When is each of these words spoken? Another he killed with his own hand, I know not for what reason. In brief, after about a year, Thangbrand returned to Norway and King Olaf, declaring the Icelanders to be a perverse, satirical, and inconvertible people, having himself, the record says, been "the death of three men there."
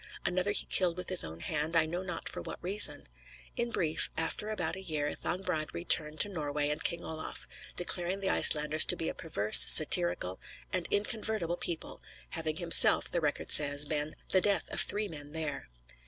Another 0.25 0.49
he 0.49 0.65
killed 0.65 0.97
with 0.97 1.09
his 1.09 1.23
own 1.23 1.41
hand, 1.41 1.75
I 1.75 1.85
know 1.85 2.01
not 2.01 2.27
for 2.27 2.41
what 2.41 2.57
reason. 2.63 3.07
In 3.55 3.69
brief, 3.69 4.09
after 4.17 4.49
about 4.49 4.75
a 4.75 4.81
year, 4.81 5.11
Thangbrand 5.13 5.75
returned 5.75 6.19
to 6.21 6.27
Norway 6.29 6.69
and 6.69 6.83
King 6.83 7.03
Olaf, 7.05 7.47
declaring 7.75 8.19
the 8.19 8.31
Icelanders 8.31 8.83
to 8.85 8.95
be 8.95 9.09
a 9.09 9.13
perverse, 9.13 9.63
satirical, 9.67 10.39
and 10.73 10.87
inconvertible 10.89 11.57
people, 11.57 12.01
having 12.31 12.55
himself, 12.55 13.11
the 13.11 13.21
record 13.21 13.51
says, 13.51 13.85
been 13.85 14.15
"the 14.31 14.41
death 14.41 14.71
of 14.71 14.81
three 14.81 15.07
men 15.07 15.33
there." 15.33 15.69